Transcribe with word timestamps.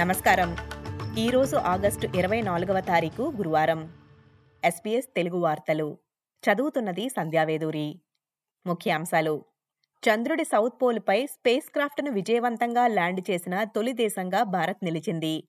నమస్కారం. 0.00 0.56
ఈరోజు 1.18 1.56
ఆగస్టు 1.56 2.08
ఇరవై 2.16 2.40
నాలుగవ 2.40 2.80
తారీఖు 2.80 3.32
గురువారం. 3.36 3.92
ఎస్పీఎస్ 4.64 5.06
తెలుగు 5.16 5.38
వార్తలు. 5.38 5.98
చదువుతున్నది 6.44 7.08
సంధ్యావేదూరి 7.08 8.00
ముఖ్యాంశాలు. 8.66 9.44
చంద్రుడి 10.02 10.44
సౌత్ 10.44 10.82
పోల్పై 10.82 11.26
స్పేస్ 11.26 11.72
క్రాఫ్ట్ను 11.72 12.10
విజయవంతంగా 12.10 12.86
ల్యాండ్ 12.86 13.30
చేసిన 13.30 13.64
తొలి 13.64 13.92
దేశంగా 13.92 14.42
భారత్ 14.42 14.84
నిలిచింది. 14.84 15.48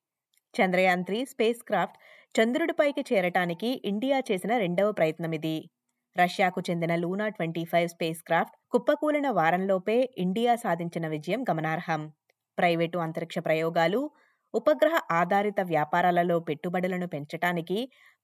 చంద్రయాన్ 0.61 1.05
త్రీ 1.05 1.25
స్పేస్ 1.25 1.63
క్రాఫ్ట్ 1.63 1.97
చంద్రుడిపైకి 2.41 3.13
చేరటానికి 3.13 3.81
ఇండియా 3.85 4.19
చేసిన 4.31 4.57
రెండవ 4.57 4.91
ప్రయత్నం 4.91 5.31
ఇది 5.31 5.69
రష్యాకు 6.17 6.61
చెందిన 6.69 6.95
Luna 6.95 7.29
twenty 7.29 7.65
five 7.65 7.89
space 7.89 8.23
craft 8.23 8.55
కుప్పకూలిన 8.71 9.29
వారంలోపే 9.29 10.15
ఇండియా 10.17 10.55
సాధించిన 10.55 11.07
విజయం 11.07 11.43
గమనార్హం. 11.43 12.13
ప్రైవేటు 12.57 12.97
అంతరిక్ష 12.97 13.39
ప్రయోగాలు 13.39 14.11
ఉపగ్రహ 14.53 14.95
ఆధారిత 15.11 15.59
వ్యాపారాలలో 15.69 16.37
పెట్టుబడులను 16.39 17.07
పెంచటానికి 17.07 17.77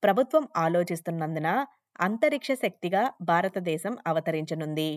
ప్రభుత్వం 0.04 0.44
ఆలోచిస్తున్నందున 0.58 1.50
అంతరిక్ష 2.00 2.50
శక్తిగా 2.64 3.04
భారతదేశం 3.24 3.94
అవతరించనుంది 4.08 4.90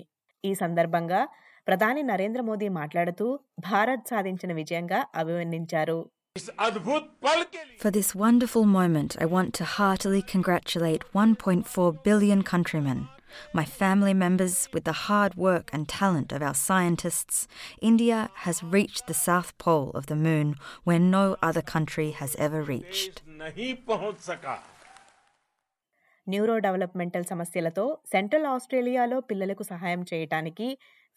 ఈ 0.44 0.52
సందర్భంగా 0.54 1.20
ప్రధాని 1.66 2.02
నరేంద్ర 2.02 2.42
మోదీ 2.42 2.68
మాట్లాడుతూ 2.76 3.26
భారత్ 3.70 4.06
సాధించిన 4.08 4.52
విజయంగా 4.60 5.00
అభివర్ణించారు 5.16 5.98
For 7.80 7.90
this 7.90 8.08
wonderful 8.16 8.64
moment, 8.74 9.10
I 9.20 9.26
want 9.26 9.50
to 9.54 9.64
heartily 9.72 10.22
congratulate 10.24 11.02
1.4 11.16 11.86
billion 12.04 12.40
countrymen. 12.44 12.98
My 13.52 13.64
family 13.80 14.14
members, 14.14 14.68
with 14.74 14.84
the 14.84 14.98
hard 15.06 15.34
work 15.36 15.66
and 15.72 15.88
talent 15.88 16.32
of 16.32 16.42
our 16.42 16.58
scientists, 16.68 17.36
India 17.82 18.18
has 18.36 18.62
reached 18.76 19.06
the 19.06 19.18
south 19.28 19.50
pole 19.58 19.90
of 19.92 20.06
the 20.06 20.20
moon 20.28 20.48
where 20.84 21.02
no 21.18 21.24
other 21.42 21.64
country 21.74 22.10
has 22.12 22.34
ever 22.46 22.62
reached. 22.74 23.16
Neurodevelopmental 26.58 27.24
సమస్యలతో 27.24 27.84
central 28.12 28.46
ఆస్ట్రేలియాలో 28.46 29.20
పిల్లలకు 29.20 29.62
సహాయం 29.62 30.02
చేయటానికి 30.02 30.68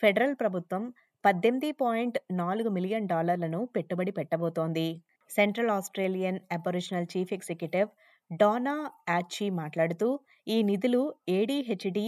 federal 0.02 0.36
ప్రభుత్వం 0.36 0.84
పద్దెనిమిది 1.24 1.72
point 1.82 2.18
నాలుగు 2.32 2.70
million 2.70 3.08
డాలర్లను 3.08 3.66
పెట్టుబడి 3.66 4.12
పెట్టబోతోంది 4.12 4.88
central 5.30 5.70
Australian 5.70 6.40
Aboriginal 6.56 7.06
chief 7.14 7.34
executive 7.34 7.90
Donna 8.32 8.74
Ah Chee 9.10 9.46
మాట్లాడుతూ 9.50 10.08
ఈ 10.48 10.58
నిధులు 10.64 11.02
ADHD 11.30 12.06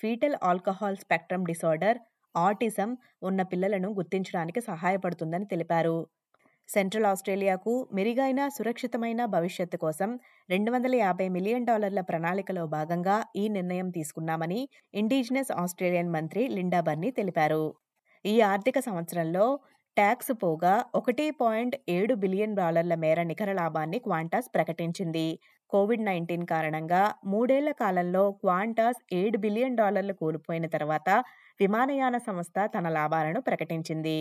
fetal 0.00 0.36
alcohol 0.42 0.96
spectrum 0.96 1.46
disorder 1.46 1.98
autism 2.34 2.90
ఉన్న 3.22 3.40
పిల్లలను 3.42 3.88
గుర్తించడానికి 3.92 4.60
సహాయపడుతుందని 4.60 5.46
తెలిపారు. 5.46 5.96
సెంట్రల్ 6.68 7.06
ఆస్ట్రేలియాకు 7.06 7.72
మెరుగైన 7.94 8.40
సురక్షితమైన 8.48 9.20
భవిష్యత్తు 9.26 9.76
కోసం 9.76 10.10
రెండు 10.48 10.70
వందల 10.70 10.94
యాభై 10.96 11.26
మిలియన్ 11.28 11.66
డాలర్ల 11.66 12.00
ప్రణాళికలో 12.00 12.64
భాగంగా 12.68 13.16
ఈ 13.36 13.44
నిర్ణయం 13.48 13.88
తీసుకున్నామని 13.90 14.60
ఇండిజినస్ 14.94 15.52
ఆస్ట్రేలియన్ 15.62 16.12
మంత్రి 16.12 16.44
లిండా 16.48 16.80
బర్నీ 16.80 17.10
తెలిపారు. 17.10 17.64
ఈ 18.24 18.34
ఆర్థిక 18.50 18.78
సంవత్సరంలో 18.80 19.46
ట్యాక్స్ 20.00 20.32
పోగా 20.42 20.74
ఒకటి 20.94 21.24
పాయింట్ 21.40 21.74
ఏడు 21.88 22.14
బిలియన్ 22.14 22.54
డాలర్ల 22.56 22.94
మేర 22.94 23.22
నికర 23.22 23.50
లాభాన్ని 23.52 23.98
క్వాంటాస్ 23.98 24.48
ప్రకటించింది. 24.54 25.24
కోవిడ్ 25.70 26.04
నైన్టీన్ 26.04 26.46
కారణంగా 26.46 27.00
మూడేళ్ళ 27.26 27.70
కాలంలో 27.82 28.22
క్వాంటాస్ 28.42 29.00
ఏడు 29.12 29.38
బిలియన్ 29.38 29.76
డాలర్లు 29.76 30.12
కోల్పోయిన 30.12 30.66
తర్వాత 30.66 31.08
విమానయాన 31.60 32.16
సంస్థ 32.18 32.56
తన 32.78 32.88
లాభాలను 32.88 33.40
ప్రకటించింది. 33.40 34.18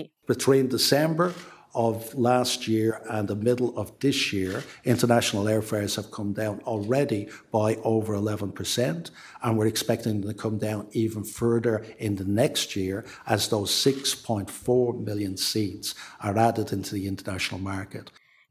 Of 1.76 2.14
last 2.16 2.68
year 2.68 3.02
and 3.10 3.28
the 3.28 3.36
middle 3.38 3.78
of 3.78 3.98
this 4.00 4.34
year, 4.34 4.64
international 4.86 5.46
airfares 5.46 5.96
have 5.96 6.12
come 6.12 6.34
down 6.34 6.60
already 6.66 7.22
by 7.52 7.76
over 7.86 8.14
11%, 8.16 9.12
and 9.44 9.58
we're 9.58 9.68
expecting 9.68 10.22
them 10.22 10.30
to 10.30 10.38
come 10.38 10.58
down 10.60 10.88
even 10.94 11.24
further 11.24 11.86
in 12.00 12.16
the 12.16 12.26
next 12.26 12.76
year 12.76 13.06
as 13.28 13.50
those 13.50 13.72
6.4 13.72 15.00
million 15.00 15.38
seats 15.38 15.96
are 16.22 16.38
added 16.40 16.72
into 16.72 16.96
the 16.96 17.08
international 17.08 17.62
market. 17.74 18.08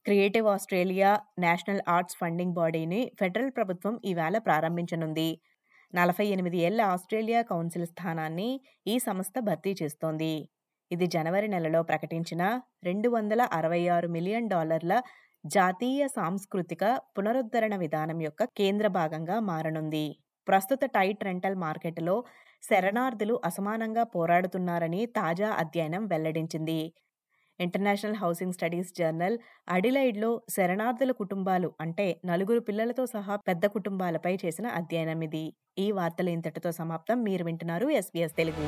Creative 0.06 0.47
Australia 0.49 1.09
national 1.39 1.81
arts 1.89 2.17
funding 2.21 2.55
బాడీని 2.55 3.00
federal 3.21 3.50
ప్రభుత్వం 3.50 3.95
ఈవేళ 4.05 4.37
ప్రారంభించనుంది 4.39 5.31
నలభై 5.93 6.27
ఎనిమిది 6.27 6.59
ఏళ్ళ 6.59 6.81
Australia 6.95 7.41
council 7.50 7.87
స్థానాన్ని 7.91 8.49
ఈ 8.93 8.95
సంస్థ 8.99 9.35
భర్తీ 9.49 9.73
చేస్తోంది 9.83 10.33
ఇది 10.91 11.06
జనవరి 11.06 11.49
నెలలో 11.49 11.81
ప్రకటించిన 11.82 12.43
రెండు 12.84 13.09
వందల 13.09 13.43
అరవై 13.53 13.81
ఆరు 13.97 14.09
మిలియన్ 14.09 14.49
డాలర్ల 14.53 14.94
జాతీయ 15.44 16.06
సాంస్కృతిక 16.06 16.84
పునరుద్ధరణ 17.16 17.75
విధానం 17.76 18.21
యొక్క 18.21 18.44
కేంద్ర 18.60 18.87
భాగంగా 18.99 19.37
మారనుంది. 19.41 20.06
ప్రస్తుత 20.47 20.84
టైట్ 20.97 21.22
రెంటల్ 21.28 21.59
మార్కెట్లో 21.65 22.15
శరణార్థులు 22.62 23.34
అసమానంగా 23.44 24.04
పోరాడుతున్నారని 24.15 25.03
తాజా 25.19 25.50
అధ్యయనం 25.62 26.04
వెల్లడించింది. 26.06 26.81
ఇంటర్నేషనల్ 27.60 28.19
హౌసింగ్ 28.22 28.56
స్టడీస్ 28.56 28.91
జర్నల్ 28.99 29.37
అడిలైడ్లో 29.76 30.31
శరణార్థుల 30.56 31.12
కుటుంబాలు 31.22 31.70
అంటే 31.81 32.06
నలుగురు 32.31 32.60
పిల్లలతో 32.69 33.06
సహా 33.15 33.37
పెద్ద 33.49 33.66
కుటుంబాలపై 33.76 34.34
చేసిన 34.44 34.66
అధ్యయనం 34.81 35.22
ఇది. 35.28 35.44
ఈ 35.78 35.88
వార్తలు 36.00 36.32
ఇంతటితో 36.37 36.72
సమాప్తం. 36.81 37.19
మీరు 37.28 37.44
వింటున్నారు 37.44 37.88
ఎస్బీఎస్ 38.00 38.37
తెలుగు. 38.41 38.66